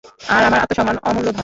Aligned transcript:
আর 0.29 0.41
আমার 0.43 0.59
আত্মসম্মান 0.59 0.97
অমূল্য 1.03 1.27
ধন। 1.27 1.39